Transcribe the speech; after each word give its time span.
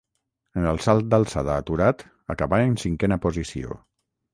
En 0.61 0.65
el 0.71 0.81
salt 0.85 1.11
d'alçada 1.11 1.57
aturat 1.65 2.03
acabà 2.37 2.63
en 2.73 2.77
cinquena 2.89 3.23
posició. 3.29 3.83